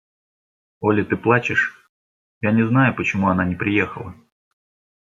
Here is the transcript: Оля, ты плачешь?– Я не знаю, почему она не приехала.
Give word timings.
Оля, 0.79 1.05
ты 1.05 1.15
плачешь?– 1.15 1.87
Я 2.41 2.51
не 2.53 2.67
знаю, 2.67 2.95
почему 2.95 3.29
она 3.29 3.45
не 3.45 3.53
приехала. 3.53 4.15